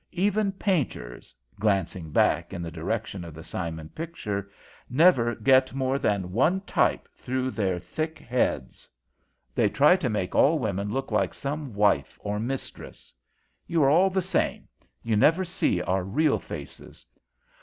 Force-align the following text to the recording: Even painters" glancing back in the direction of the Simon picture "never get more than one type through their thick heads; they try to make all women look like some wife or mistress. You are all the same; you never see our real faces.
Even 0.13 0.51
painters" 0.53 1.35
glancing 1.59 2.09
back 2.09 2.53
in 2.53 2.63
the 2.63 2.71
direction 2.71 3.23
of 3.23 3.35
the 3.35 3.43
Simon 3.43 3.87
picture 3.89 4.49
"never 4.89 5.35
get 5.35 5.75
more 5.75 5.99
than 5.99 6.31
one 6.31 6.59
type 6.61 7.07
through 7.15 7.51
their 7.51 7.77
thick 7.77 8.17
heads; 8.17 8.89
they 9.53 9.69
try 9.69 9.95
to 9.95 10.09
make 10.09 10.33
all 10.33 10.57
women 10.57 10.89
look 10.91 11.11
like 11.11 11.35
some 11.35 11.71
wife 11.75 12.17
or 12.23 12.39
mistress. 12.39 13.13
You 13.67 13.83
are 13.83 13.91
all 13.91 14.09
the 14.09 14.23
same; 14.23 14.67
you 15.03 15.15
never 15.15 15.45
see 15.45 15.83
our 15.83 16.03
real 16.03 16.39
faces. 16.39 17.05